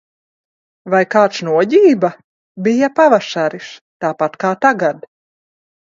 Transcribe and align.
Vai 0.93 1.01
kāds 1.15 1.41
noģība? 1.49 2.11
Bija 2.69 2.91
pavasaris. 2.99 3.71
Tāpat 4.07 4.43
kā 4.47 4.57
tagad. 4.69 5.11